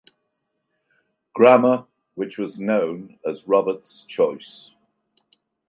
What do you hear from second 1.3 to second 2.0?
Grammar,